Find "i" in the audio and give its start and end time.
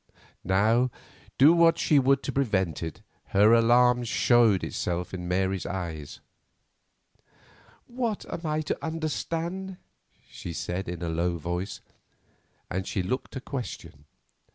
8.43-8.61